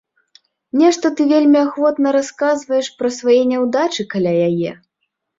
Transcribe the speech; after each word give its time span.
Нешта 0.79 1.09
ты 1.17 1.25
вельмі 1.31 1.59
ахвотна 1.65 2.13
расказваеш 2.15 2.87
пра 3.01 3.11
свае 3.17 3.35
няўдачы 3.51 4.07
каля 4.15 4.33
яе. 4.47 4.71